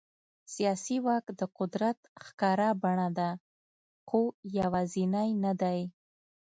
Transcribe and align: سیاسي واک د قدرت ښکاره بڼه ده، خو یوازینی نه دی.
سیاسي 0.53 0.97
واک 1.05 1.25
د 1.39 1.41
قدرت 1.57 1.97
ښکاره 2.25 2.69
بڼه 2.83 3.07
ده، 3.17 3.29
خو 4.07 4.21
یوازینی 4.59 5.29
نه 5.43 5.53
دی. 5.61 5.79